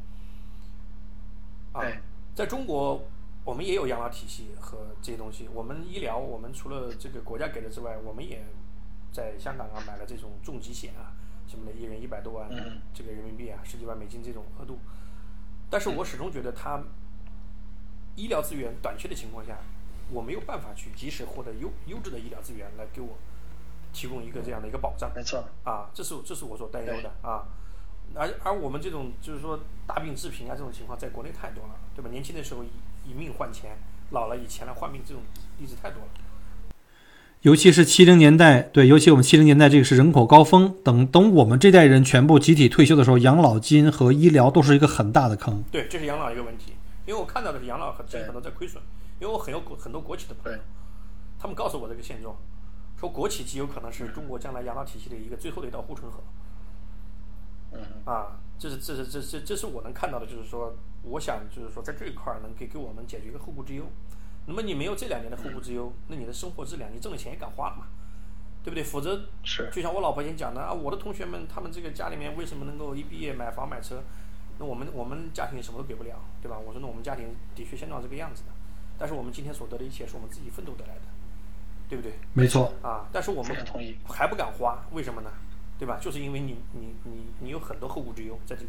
[1.74, 1.82] 啊，
[2.34, 3.02] 在中国，
[3.44, 5.48] 我们也有养老体系和这些东西。
[5.52, 8.44] 我们医疗，我们除了这个国家给的之外，我们也
[9.12, 11.12] 在香港啊买了这种重疾险啊，
[11.48, 14.78] 什么的，一人一百多万嗯这个人民币啊，十几万美金这种额度。
[15.68, 16.80] 但是我始终觉得它
[18.14, 19.58] 医疗资源短缺的情况下，
[20.12, 23.18] 我没有办法去及时获得优优质的医疗资源来给我
[23.92, 25.10] 提供一个这样的一个保障。
[25.12, 27.48] 没错，啊，这是这是我所担忧的啊。
[28.14, 32.08] 而而我们这种就是说大病致贫啊这种情况，在国内太多了，对吧？
[32.10, 32.68] 年轻的时候以
[33.10, 33.76] 以命换钱，
[34.10, 35.22] 老了以钱来换命，这种
[35.58, 36.08] 例子太多了。
[37.42, 45.62] 尤其是七零年代，对，尤其我们七零年代这个是人口高峰，等等我们这代人全部集体退休的时候，养老金和医疗都是一个很大的坑。
[45.70, 46.72] 对，这是养老一个问题，
[47.04, 48.82] 因为我看到的是养老很对很多在亏损，
[49.20, 50.58] 因为我很有国很多国企的朋友，
[51.38, 52.34] 他们告诉我这个现状，
[52.98, 56.20] 说国企极有可能是中国将来养老体系的一个最后的一道护城河。
[58.04, 63.84] 啊，这是这是这这这是我能看到的，就是说，我想就是说，在这一块儿能给给我们解决一个后顾之忧。
[64.46, 67.86] 那么你没有这两年的后顾之忧，那你的生活质量，你挣的钱也敢花了嘛？
[68.62, 68.82] 对不对？
[68.82, 74.02] 否则，是，就像我老婆以前讲的啊，我的同学们他们这个家里面为什么能够一毕业买房买车？
[74.58, 76.56] 那我们我们家庭什么都给不了，对吧？
[76.58, 78.50] 我说那我们家庭的确现状这个样子的，
[78.96, 81.02] 但是我们今天所得的一切是我们自己奋斗得来的，
[81.88, 82.12] 对不对？
[82.32, 83.52] 没错，啊，但是我们
[84.06, 85.30] 还不敢花，为什么呢？
[85.78, 85.98] 对吧？
[86.00, 88.68] 就是因为你你你你有很多后顾之忧在这里。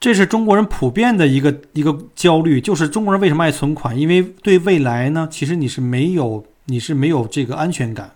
[0.00, 3.96] 这是中国人普遍的一个一个焦虑，就是中国人为什么爱存款？
[3.96, 8.10] 因为对未来呢，其实你是没有你是没有这个安全感，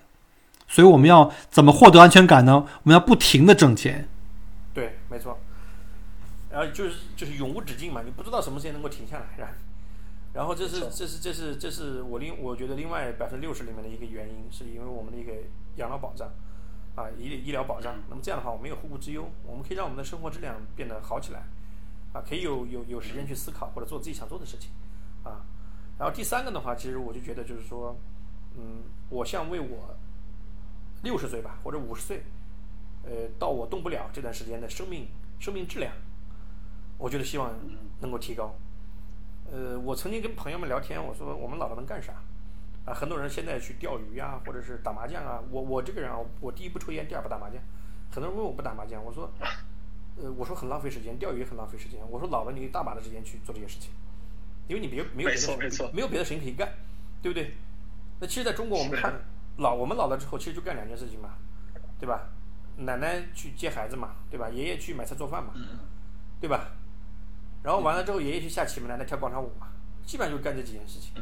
[0.67, 2.67] 所以我们要怎么获得安全感呢？
[2.83, 4.09] 我们要不停的挣钱。
[4.75, 5.39] 对，没错。
[6.51, 9.55] 然后就是就是永无止境嘛，你不知道什么时间能够停下来，然后
[10.33, 15.33] 然后这是这是这是这是我另我觉得另外百分之六十里面的一个原因，是因为我们的一个
[15.77, 16.29] 养老保障
[16.99, 17.95] 啊医医疗保障。
[18.09, 21.45] 那么这样的话，我们有后顾之忧，我们可以让我们的生活质量变得好起来
[22.13, 24.71] 啊，可以有有有时间去思考或者做自己想做的事情
[25.23, 25.47] 啊。
[25.97, 27.97] 然后第三个的话，其实我就觉得就是说，
[28.57, 29.95] 嗯，我想为我
[31.03, 32.23] 六十岁吧，或者五十岁，
[33.05, 35.07] 呃，到我动不了这段时间的生命
[35.39, 35.93] 生命质量，
[36.99, 37.53] 我觉得希望
[38.01, 38.55] 能够提高。
[39.51, 42.13] 呃，我曾经跟朋友们聊天，我说我们老了能干啥？
[42.89, 45.41] 啊，很多人现在去钓鱼啊，或者是打麻将啊。
[45.51, 47.61] 我我这个人啊，我第一不抽烟，第二不打麻将。
[48.11, 49.31] 很多人问我不打麻将，我说，
[50.17, 52.01] 呃，我说很浪费时间，钓鱼也很浪费时间。
[52.11, 53.91] 我说老了你有大把的时间去做这些事情，
[54.67, 56.67] 因为你别没有别的事没错没有别的事情可以干，
[57.21, 57.53] 对不对？
[58.21, 59.13] 那其实在中国我们看
[59.59, 61.35] 老我们老了之后，其实就干两件事情嘛，
[61.99, 62.31] 对吧？
[62.77, 64.49] 奶奶去接孩子嘛，对吧？
[64.49, 65.53] 爷爷去买菜做饭嘛，
[66.41, 66.71] 对吧？
[67.63, 69.69] 然后完了之后，爷爷去下棋嘛，奶奶跳广场舞嘛，
[70.07, 71.13] 基本上就干这几件事情。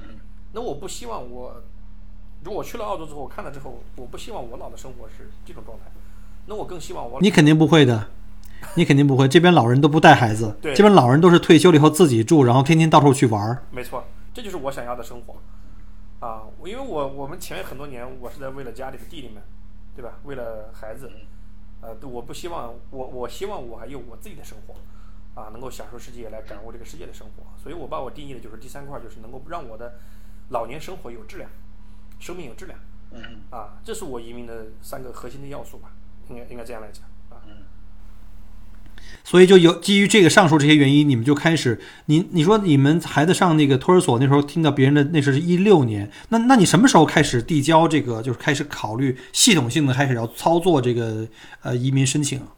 [0.57, 1.63] 那我不希望我，
[2.43, 5.85] 如果我去了澳洲之后，我看了之后，我不希望我老的生活是这种状态。
[6.47, 8.09] 那我更希望我你肯定不会的，
[8.75, 9.29] 你肯定不会。
[9.29, 13.65] 这边老人都不带孩子，对这边老人都是退休了以后自己住，然后天天到处去玩儿。
[13.71, 15.37] 没错，这就是我想要的生活。
[16.27, 19.43] 啊，因为我我们前面很多年，我是在为了家里的弟弟们，
[19.95, 20.13] 对吧？
[20.25, 21.13] 为了孩子，
[21.83, 24.75] 呃，我不希望我我希望我还有我自己的生活，
[25.39, 27.43] 啊，能够享受世界，来感悟这个世界的生活。
[27.63, 29.97] 所以我把我定义的就是第三块，就是能够让我的
[30.49, 31.51] 老年生活有质量，
[32.19, 32.79] 生命有质量。
[33.13, 35.93] 嗯啊，这是我移民的三个核心的要素吧，
[36.29, 37.39] 应该应该这样来讲啊。
[39.23, 51.27] 所以就有基于这个上述这些原因，你们就开始，你你说你们孩子上那个托儿所那时候听到别人的那时候是一六年，那那你什么时候开始递交这个，就是开始考虑系统性的开始要操作这个
[51.63, 52.49] 呃移民申请啊？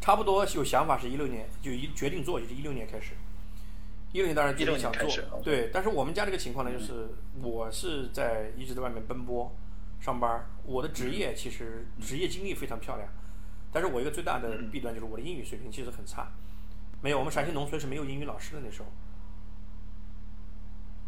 [0.00, 3.12] 差不多有想法是一六年就一决定做，就是一六年开始。
[4.12, 5.70] 一六年当然决定想16年开始做，对。
[5.72, 7.08] 但是我们家这个情况呢，就是
[7.42, 9.50] 我是在一直在外面奔波
[10.00, 13.08] 上班儿，我的职业其实职业经历非常漂亮，
[13.72, 16.30] 但是我一个最大的弊端就是我的英语水平其实很差。
[17.00, 18.88] 没有，我们陕西农村是没有英语老师的那时候。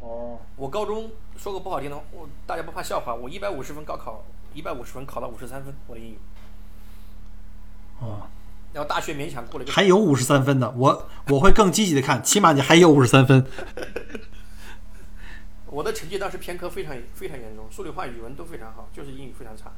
[0.00, 6.18] 哦，我高中说个不好听的，我大家不怕笑话，我一百五十分高考，一百五十分考到五十三分，我的英语。
[8.00, 8.26] 哦，
[8.74, 13.46] 然后大学勉强过了个还有五十三分的，我我会更积极的看，起码你还有五十三分。
[15.66, 19.72] 我的成绩当时偏科非常非常严重，数理化、语文都非常好，就是英语非常差。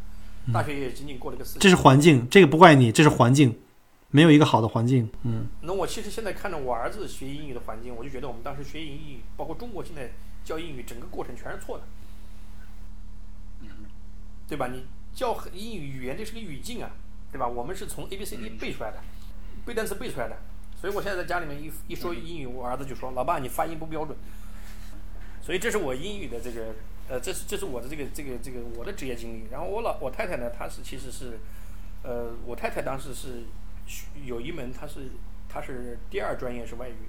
[0.53, 1.59] 大学也仅仅过了个四级。
[1.59, 3.59] 这是环境，这个不怪你，这是环境，
[4.11, 5.11] 没有一个好的环境。
[5.25, 10.13] 嗯，那我其实现在看着我儿子学英语的环境，我就觉得我们当时学英语，包括中国现在
[10.45, 11.85] 教英语，整个过程全是错的，
[14.49, 14.69] 对吧？
[14.69, 16.91] 你教英语语言这是个语境啊，
[17.37, 17.47] 对吧？
[17.47, 18.99] 我们是从 A B C D 背出来的，
[19.67, 20.39] 背单词背出来的。
[20.81, 24.17] 所以我现在在家里面一一说英语，我儿子就说：“老爸，你发音不标准。”
[25.43, 26.75] 所以这是我英语的这个，
[27.09, 29.49] 呃，这是这是我的这个这个这个我的职业经历。
[29.51, 31.39] 然后我老我太太呢，她是其实是，
[32.03, 33.45] 呃，我太太当时是
[33.87, 35.11] 学有一门，她是
[35.47, 37.05] 她是第二专业是外语，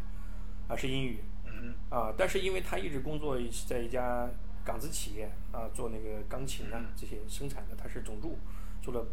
[0.68, 4.30] 啊是英语，嗯啊，但是因为她一直工作在一家
[4.66, 8.38] 港资企业啊，做那个钢琴啊这些生产的，她是总助，
[8.82, 9.06] 做了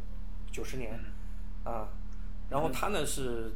[0.55, 0.97] 九十年，
[1.65, 1.89] 啊，
[2.49, 3.53] 然后他呢是，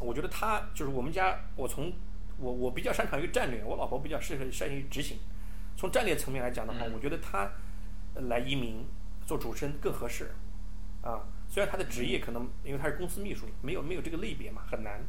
[0.00, 1.92] 我觉得他就是我们家，我从
[2.38, 5.18] 我我比较擅长于战略，我老婆比较适合善于执行。
[5.76, 7.52] 从战略层面来讲的话，我觉得她
[8.14, 8.84] 呃来移民
[9.24, 10.32] 做主持人更合适，
[11.02, 15.00] 啊，虽然他的职业可能因为他是公司秘书，没有没有这个类别嘛，很难。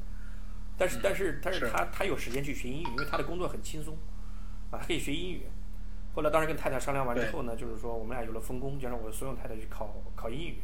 [0.78, 3.98] 但是但是但是是她她有时间去学英语，因为他的工作很轻松，
[4.70, 5.48] 啊，她可以学英语。
[6.14, 10.62] 后来当时跟太太商量完之后呢，就是说我们俩有了分工，就让我怂恿太太去考考英语。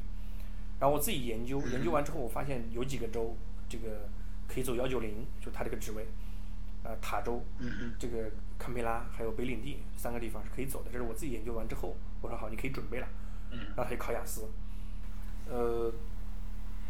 [0.81, 3.37] 然后我自己研究，研究完之后，我发现有几个州
[3.69, 4.09] 这个
[4.47, 6.07] 可以走幺九零，就他这个职位，
[6.83, 7.39] 呃，塔州，
[7.99, 10.89] 这个堪培拉还有北领地三个地方是可以走的。
[10.91, 13.07] 这是我自己研究完之后，我说好，你可以准备了，
[13.51, 14.49] 然后他就考雅思。
[15.47, 15.93] 呃，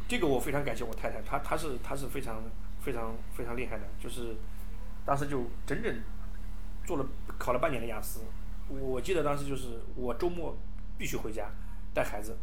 [0.07, 2.41] 这个我非常感谢我太太，她她是她是非常
[2.79, 4.37] 非常非常厉害的，就是
[5.05, 6.01] 当时就整整
[6.85, 7.05] 做了
[7.37, 8.21] 考了半年的雅思。
[8.69, 10.57] 我记得当时就是我周末
[10.97, 11.51] 必须回家
[11.93, 12.37] 带孩子，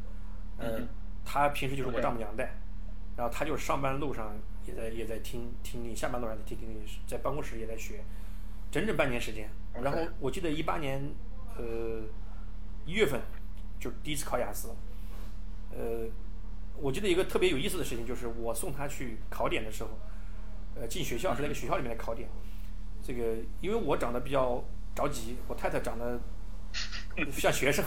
[0.58, 0.86] 呃，
[1.30, 2.54] 他平时就是我丈母娘带，
[3.14, 8.02] 然后他就是上班路上也在也在听听力，下班路上也在听听力，在办公室也在学，
[8.70, 9.50] 整整半年时间。
[9.74, 11.12] 然后我记得一八年
[11.58, 12.00] 呃
[12.86, 13.20] 一月份
[13.78, 14.70] 就第一次考雅思，
[15.70, 16.08] 呃，
[16.78, 19.90] 我记得一个特别有意思的事情，就是我送他去考点的时候，
[20.74, 22.26] 呃，进学校是那个学校里面的考点。
[23.02, 24.64] 这个因为我长得比较
[24.94, 26.18] 着急，我太太长得
[27.30, 27.84] 像学生，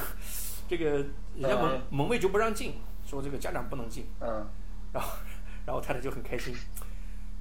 [0.69, 0.85] 这个
[1.35, 1.97] 人家门嗯。
[1.97, 2.75] 门卫就不让进，
[3.11, 4.47] 说这个家长不能进，嗯
[4.93, 5.11] 然后
[5.67, 6.55] 然后太太就很开心，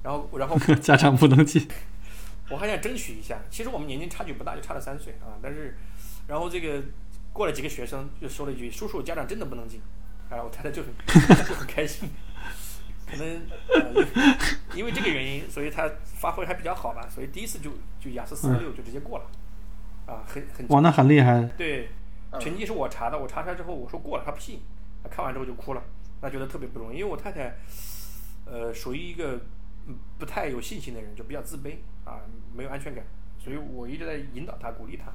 [0.03, 1.65] 然后然后 家长不能进。
[2.51, 5.39] 我还想争取一下，其实我们年龄差距不大，就差了三岁啊。
[5.41, 5.77] 但是，
[6.27, 6.83] 然后这个
[7.31, 9.81] 过了几个学生就说了一句：“叔叔，家长真的不能进。”
[10.29, 10.93] 然后我太太就很
[11.47, 12.09] 就很开心，
[13.09, 13.25] 可能
[13.73, 14.05] 呃
[14.75, 19.25] 因为这个原因，所以他发挥还比较好吧，所以第一次就就雅思四十六就直接过了，
[20.13, 21.41] 啊，很很哇，那很厉害。
[21.57, 21.89] 对，
[22.39, 25.81] 成绩是我查的，我查出来之后我说过了，他不信，他看完之后就哭了，
[26.21, 27.55] 那觉得特别不容易，因为我太太，
[28.45, 29.41] 呃，属于一个
[29.87, 32.21] 嗯不太有信心的人，就比较自卑啊，
[32.55, 33.03] 没有安全感，
[33.39, 35.11] 所以我一直在引导他，鼓励他。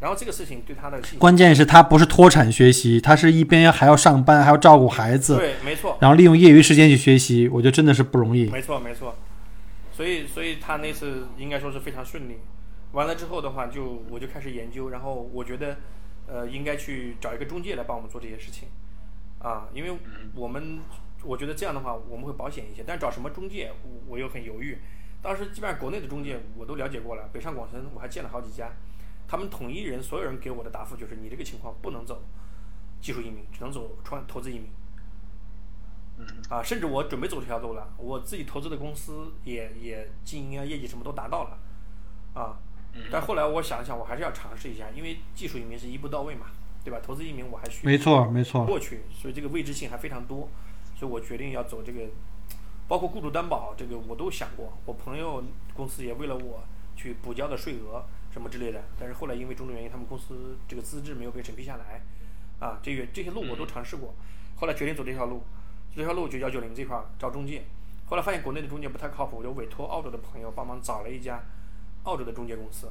[0.00, 8.50] 然后这个事情对他的，关键是他不是脱产学习，他是一边还要上班，还要照顾孩子，对，没错，然后利用业余时间去学习，我觉得真的是不容易。
[8.50, 9.16] 没错，没错。
[9.92, 12.38] 所以，所以他那次应该说是非常顺利。
[12.90, 15.76] 完了之后的话，就我就开始研究，然后我觉得，
[16.26, 18.68] 呃，应该去找一个中介来帮我们做这些事情，
[19.44, 19.96] 啊，因为
[20.34, 20.80] 我们
[21.22, 22.82] 我觉得这样的话我们会保险一些。
[22.84, 24.78] 但找什么中介，我我又很犹豫。
[25.22, 28.72] 当时基本上国内的中介我都了解过了，北上广深我还见了好几家，
[29.28, 32.22] 他们统一人所有人给我的答复就是你这个情况不能走
[33.00, 34.70] 技术移民，只能走创投资移民。
[36.48, 41.58] 啊，甚至我准备走这条路了，我自己投资的公司也也经营啊、业绩什么都达到了，
[42.34, 42.56] 啊，
[43.10, 46.46] 但后来我想一想，我还是要尝试一下，因为技术移民是一步到位嘛，
[46.84, 47.00] 对吧？
[47.02, 48.64] 投资移民我还需没错，没错。
[48.66, 50.48] 过去，所以这个未知性还非常多，
[50.94, 52.00] 所以我决定要走这个，
[52.86, 55.42] 包括雇主担保这个我都想过，我朋友
[55.74, 56.62] 公司也为了我
[56.94, 62.02] 去补交的税额什么之类的，但是后来因为种种原因，他们公司这个资质没有被审批下来，
[62.60, 64.14] 啊，这个这些路我都尝试过，
[64.56, 65.42] 后来决定走这条路。
[65.96, 67.62] 这条路就幺九零这块找中介，
[68.06, 71.40] 后来发现国内的中介不太靠谱，我就委托澳洲的朋友帮忙找了一家
[72.02, 72.90] 澳洲的中介公司，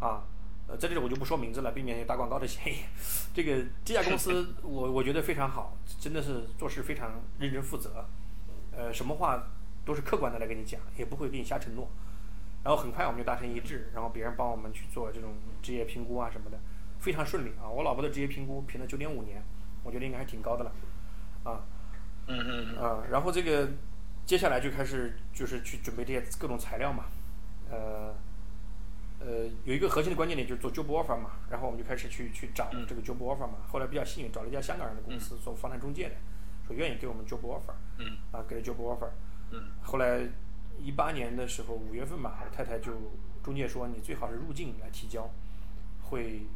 [0.00, 0.22] 啊，
[0.70, 2.76] 呃，在这里我就不说名字了，避免有打广告的嫌疑。
[3.34, 8.06] 这个这家公司 我我觉得非常好，真的是做事非常认真负责，
[8.70, 9.48] 呃，什么话
[9.84, 11.90] 都是客观的来跟你讲，也不会给你瞎承诺。
[12.62, 16.58] 然后很快我们就达成一致，然后别人帮我们去做这种职业评估啊什么的，
[17.00, 17.68] 非常顺利啊。
[17.68, 19.42] 我老婆的职业评估评了九点五年，
[19.82, 20.72] 我觉得应该还挺高的了，
[21.42, 21.64] 啊。
[22.26, 23.68] 嗯嗯啊，然后这个
[24.24, 27.06] 接下来就开始就是去准备这些各种材料嘛，
[27.70, 28.14] 呃
[29.20, 36.14] 呃，有一个核心的关键点就是做 job offer 嘛，然后我们就开始去去找这个 job offer 嘛，后来比较幸运找了一家香港人的公司做房产中介的，
[36.66, 39.10] 说愿意给我们 job offer，嗯，啊，给了 job offer，
[39.50, 40.26] 嗯，后来
[40.78, 42.92] 一八年的时候五月份吧，我太太就
[43.42, 45.30] 中介说你最好是入境来提交，
[46.02, 46.46] 会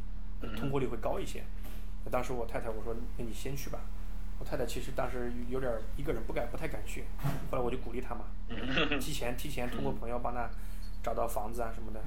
[0.57, 1.43] 通过率会高一些，
[2.09, 3.79] 当时我太太我说那你先去吧。
[4.37, 7.05] 我太太其实当时有点一个人不敢不太敢去，
[7.49, 8.25] 后来我就鼓励她嘛，
[8.99, 10.49] 提前提前通过朋友帮她
[11.01, 12.01] 找到房子啊什么的，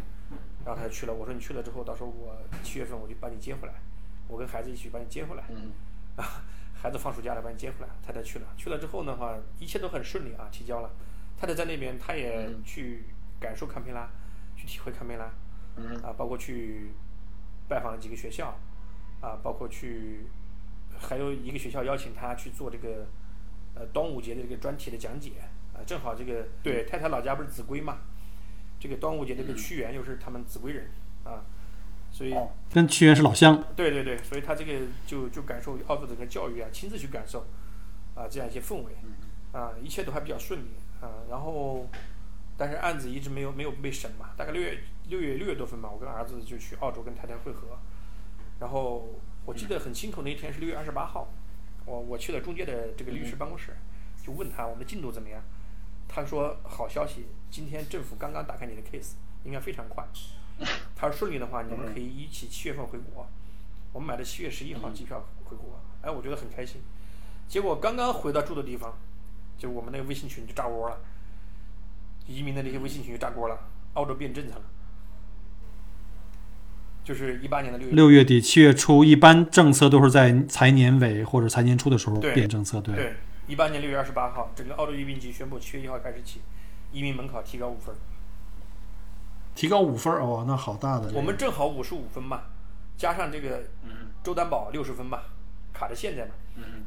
[0.65, 1.15] 然后他就去了。
[1.15, 3.75] 我说你去了之后，到时候我七月份我就把你接回来，
[4.27, 5.45] 我跟孩子一起把你接回来，
[6.17, 6.43] 啊，
[6.75, 7.89] 孩子放暑假了把你接回来。
[8.03, 10.91] 太太去了，去了之后的话一切都很顺利啊，提交了。
[11.37, 13.05] 太太在那边，她也去
[13.41, 14.09] 感受堪培拉，
[14.57, 15.25] 去体会堪培拉，
[16.03, 16.93] 啊，包括去
[17.69, 18.59] 拜访了几个学校，
[19.21, 20.27] 啊，包括去。
[21.01, 23.07] 还有一个学校邀请他去做这个，
[23.77, 25.35] 呃，端午节的这个专题的讲解，
[25.73, 27.99] 啊，正好这个对太太老家不是秭归嘛，
[28.79, 30.91] 这个端午节这个屈原又是他们秭归人，
[31.25, 31.45] 啊，
[32.11, 32.35] 所以
[32.73, 33.65] 跟屈原是老乡。
[33.77, 37.47] 对对对，所以他这个就就感受澳洲整个教育啊，亲自去感受，
[38.15, 38.93] 啊，这样一些氛围，
[39.53, 40.69] 啊，一切都还比较顺利，
[41.01, 41.89] 啊，然后，
[42.57, 47.79] 但是案子一直没有没有被审嘛，大概六月六月六月多份吧，我跟儿子就去澳洲跟太太会合，
[48.61, 49.21] 然后。
[49.45, 51.33] 我记得很清楚，那一天是六月二十八号，
[51.87, 53.75] 我我去了中介的这个律师办公室，
[54.23, 55.43] 就问他我们的进度怎么样。
[56.09, 59.13] 他说好消息，今天政府刚刚打开你的 case，
[59.45, 60.05] 应该非常快。
[60.97, 63.29] 他说顺利的话，你们可以一起七月份回国。
[63.93, 66.81] 我们买的七月十一号机票回国，哎，我觉得很开心。
[67.47, 68.99] 结果刚刚回到住的地方，
[69.57, 70.99] 就我们那个微信群就炸窝了，
[72.27, 73.59] 移民的那些微信群就炸锅了，
[73.95, 74.63] 澳洲变政策了。
[77.03, 82.83] 就是一八年的六月六月底七月初，一般政策都是在财年尾或者财年初的时候变政策。
[82.83, 83.17] 对对，
[83.49, 86.43] 一八年六月二十八号，整个澳洲移民局宣布七月一号开始起，
[86.93, 87.95] 移民门槛提高五分。
[89.55, 91.11] 提高五分哦，那好大的。
[91.15, 92.43] 我们正好五十五分嘛，
[92.99, 93.65] 加上这个
[94.23, 95.23] 周担保六十分嘛，
[95.73, 96.35] 卡着现在嘛，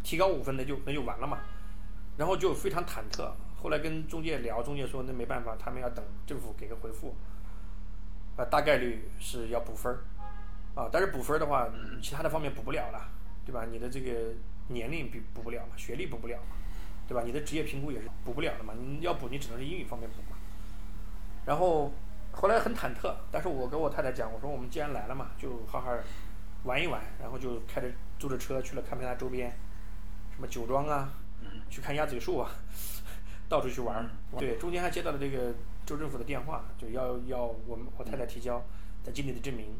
[0.03, 1.39] 提高五分那就那就完了嘛，
[2.15, 3.31] 然后就非常忐忑。
[3.61, 7.15] 后来跟中介聊，中介说那没办法，他们要等政府给个回复。
[8.37, 9.99] 啊，大概率是要补分儿，
[10.75, 11.67] 啊，但是补分儿的话，
[12.03, 13.09] 其他的方面补不了了，
[13.45, 13.65] 对吧？
[13.69, 14.33] 你的这个
[14.69, 16.55] 年龄比补不了嘛，学历补不了嘛，
[17.11, 17.23] 对吧？
[17.25, 20.37] 你的职业评估也是补不了的嘛，你要补你只能是英语方面补嘛。
[21.45, 21.91] 然后
[22.31, 25.91] 后来很忐忑，但是我跟我太太讲，我说我们既然来了嘛，就好好
[26.63, 29.51] 玩一玩，然后就开着租着车去了堪培拉周边，
[30.33, 31.13] 什么酒庄啊，
[31.69, 32.49] 去看鸭嘴树啊，
[33.49, 34.09] 到处去玩儿。
[34.39, 35.53] 对，中间还接到了这个。
[35.83, 38.63] 州政府的电话就要要我们我太太提交
[39.03, 39.77] 在境内的证明，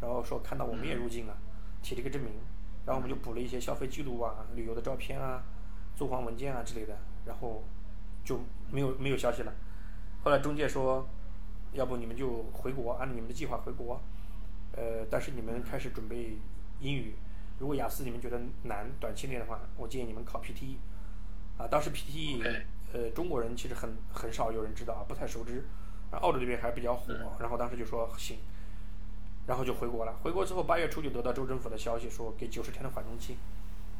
[0.00, 1.36] 然后说看到我们也入境了，
[1.82, 2.32] 提这个证明，
[2.86, 5.42] 然后我们就补了一些消费记录啊、旅游的照片啊、
[5.94, 7.62] 租房文件啊之类的，然后
[8.24, 8.40] 就
[8.70, 9.52] 没有没有消息了。
[10.24, 11.08] 后来中介说，
[11.72, 14.00] 要不你们就回国，按照你们的计划回国，
[14.76, 16.38] 呃，但是你们开始准备
[16.80, 17.14] 英语。
[17.58, 20.76] 如果雅思你们觉得难，短期内的话，我建议你们考 PTE。
[21.58, 22.62] 啊，当时 PTE，
[22.92, 25.64] 呃，中国人其实很很少有人知道啊，不太熟知。
[26.10, 28.38] 然后澳洲这边还比较火，然后当时就说行，
[29.46, 30.14] 然后就回国了。
[30.22, 33.36] 回国之后，八月初就得到州政府的消息，说给九十天的缓冲期，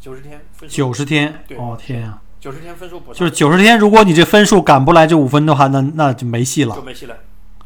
[0.03, 6.75] 九十天分数九十天，对哦天啊，九十天分数补就是九十天，如果你这分数赶不来这五分的话，那那就没戏了。
[6.75, 7.17] 就没戏了，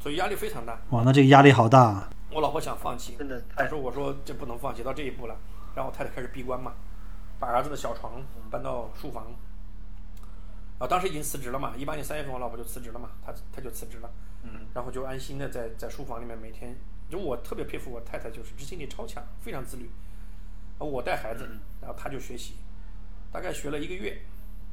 [0.03, 0.79] 所以压力非常大。
[0.91, 2.11] 哇，那这个压力好大啊。
[2.31, 5.37] 我老婆想放弃，真的太她说：“我说这不能放弃到这一步了。”
[5.75, 6.75] 然后我太太开始闭关嘛，
[7.39, 8.21] 把儿子的小床
[8.51, 9.29] 搬到书房。
[10.77, 14.11] 啊，当时已经辞职了嘛，一八年三月份我老婆就辞职了嘛，她她就辞职了，
[14.43, 16.77] 嗯然后就安心的在在书房里面每天，
[17.09, 19.91] 就我特别佩服我太太，就是执行力超强，非常自律。
[20.79, 21.49] 啊我带孩子，
[21.81, 22.55] 然后他就学习，
[23.33, 24.21] 大概学了一个月，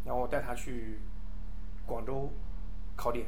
[0.05, 0.99] 然后我带他去
[1.85, 2.31] 广州
[2.95, 3.25] 考点，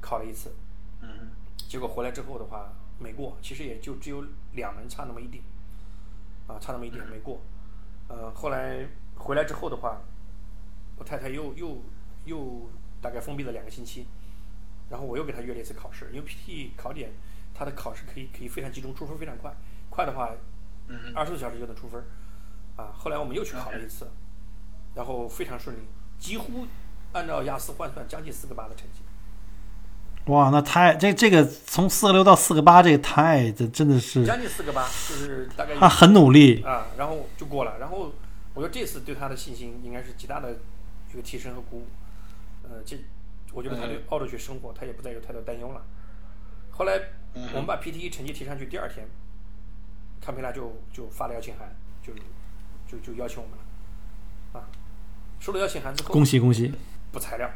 [0.00, 0.54] 考了一次，
[1.00, 5.42] 嗯结果回来之后的话没过，其实也就只有两门差那么一点，
[6.46, 7.40] 啊，差那么一点没过。
[8.08, 8.86] 呃，后来
[9.16, 10.00] 回来之后的话，
[10.96, 11.82] 我太太又又
[12.26, 14.06] 又大概封闭了两个星期，
[14.90, 17.10] 然后我又给他约了一次考试，因为 PT 考点
[17.54, 19.54] 它的考试可以可以非常集中，出分非常快，
[19.88, 20.38] 快的话嗯
[21.14, 22.04] 二十四小时就能出分儿，
[22.82, 24.08] 啊，后来我们又去考了一次，
[24.94, 25.80] 然后非常顺利，
[26.18, 26.66] 几乎
[27.12, 29.00] 按照雅思换算将近四个八的成绩。
[30.26, 36.62] 哇，那太这这个从四个六到四个八，这个太这真的是将近四个八，就是大概他很努力。
[36.62, 37.78] 啊，然后就过了。
[37.80, 38.12] 然后
[38.54, 40.56] 我觉得这次对他的信心应该是极大的
[41.12, 41.86] 一个提升和鼓舞。
[42.62, 42.96] 呃，这
[43.52, 45.82] 我觉得他对澳洲去生活，他也不再有太多担忧了。
[46.70, 46.96] 后来
[47.34, 49.06] 嗯我们把 PTE 成绩提上去，第二天，
[50.22, 52.14] 堪培拉就就发了邀请函，就
[52.86, 53.64] 就就邀请我们了。
[54.60, 54.68] 啊，
[55.40, 56.72] 收了邀请函之后，恭喜恭喜！
[57.10, 57.50] 补材料，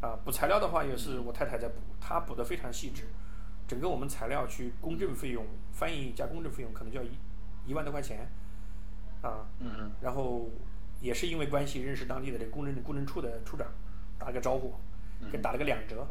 [0.00, 3.08] 啊，补材料的话也是我太太在补，她补的非常细致，
[3.66, 7.10] 整个我们材料去公证费用、翻译加公证费用可能就要一
[7.66, 8.30] 一万多块钱，
[9.22, 10.48] 啊，嗯然后
[11.00, 13.66] 也是因为关系认识当地的这个公证公证处的处长，
[14.18, 14.74] 打了个招呼，
[15.32, 16.06] 给打了个两折，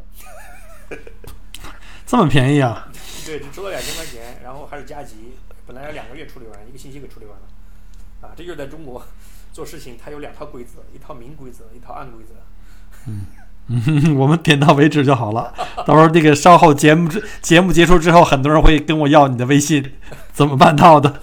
[2.06, 2.92] 这么便宜啊？
[3.26, 5.34] 对，只收了两千块钱，然后还是加急，
[5.66, 9.04] 本来要两个月处理完，一个星期给处理完了，啊，这就是在中国
[9.52, 12.36] 做事情，它有两套规则，一套明规则，一套暗规则。
[13.08, 15.54] 嗯， 我们点到为止就好了。
[15.86, 17.10] 到时候那个稍后节目
[17.42, 19.94] 节目结束之后，很多人会跟我要你的微信，
[20.32, 21.22] 怎么办到的？